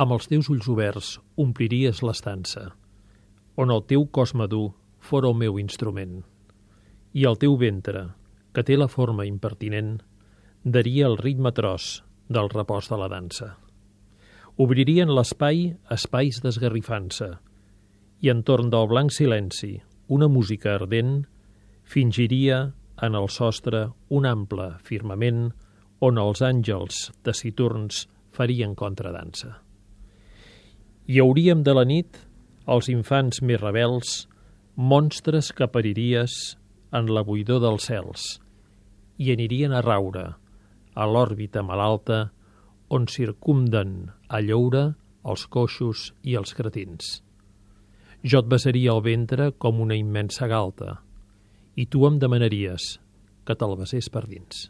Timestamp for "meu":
5.36-5.58